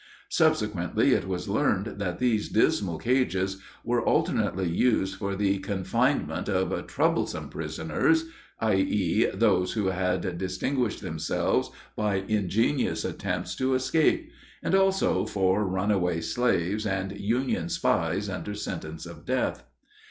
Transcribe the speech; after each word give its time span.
Subsequently 0.29 1.13
it 1.13 1.27
was 1.27 1.47
learned 1.47 1.99
that 1.99 2.17
these 2.17 2.49
dismal 2.49 2.97
cages 2.97 3.61
were 3.83 4.01
alternately 4.03 4.67
used 4.67 5.15
for 5.15 5.35
the 5.35 5.59
confinement 5.59 6.49
of 6.49 6.87
"troublesome 6.87 7.49
prisoners" 7.49 8.25
i.e., 8.61 9.27
those 9.31 9.73
who 9.73 9.89
had 9.89 10.39
distinguished 10.39 11.01
themselves 11.01 11.69
by 11.95 12.15
ingenious 12.27 13.05
attempts 13.05 13.53
to 13.53 13.75
escape 13.75 14.31
and 14.63 14.73
also 14.73 15.23
for 15.23 15.63
runaway 15.67 16.19
slaves, 16.19 16.87
and 16.87 17.11
Union 17.19 17.69
spies 17.69 18.27
under 18.27 18.55
sentence 18.55 19.05
of 19.05 19.23
death. 19.23 19.65